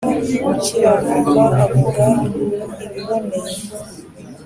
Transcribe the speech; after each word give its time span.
ukiranuka 0.53 1.43
avuga 1.65 2.05
ibiboneye 2.85 3.49
s 3.55 3.57